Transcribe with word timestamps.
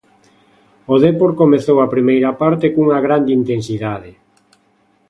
O 0.93 0.95
Depor 1.05 1.31
comezou 1.41 1.77
a 1.81 1.91
primeira 1.93 2.31
parte 2.41 2.65
cunha 2.75 2.99
grande 3.05 3.31
intensidade. 3.39 4.11